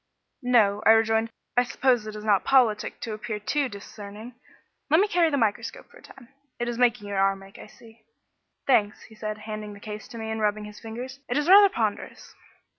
[0.41, 4.33] "No," I rejoined, "I suppose it is not politic to appear too discerning.
[4.89, 7.67] Let me carry the microscope for a time; it is making your arm ache, I
[7.67, 8.01] see."
[8.65, 11.69] "Thanks," said he, handing the case to me and rubbing his fingers; "it is rather
[11.69, 12.33] ponderous."